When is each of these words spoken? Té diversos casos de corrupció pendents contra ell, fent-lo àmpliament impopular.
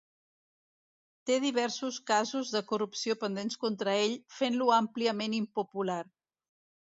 Té 1.29 1.35
diversos 1.43 1.99
casos 2.11 2.53
de 2.55 2.61
corrupció 2.71 3.17
pendents 3.25 3.59
contra 3.65 3.93
ell, 4.07 4.17
fent-lo 4.39 4.71
àmpliament 4.79 5.37
impopular. 5.43 6.01